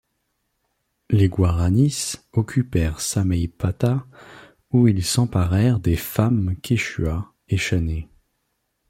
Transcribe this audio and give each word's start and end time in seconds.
Les 1.11 1.29
Guaranis 1.29 2.15
occupèrent 2.33 2.99
Samaipata 2.99 4.03
où 4.71 4.87
ils 4.87 5.05
s'emparèrent 5.05 5.79
des 5.79 5.95
femmes 5.95 6.55
quechuas 6.63 7.31
et 7.47 7.57
chanés. 7.57 8.09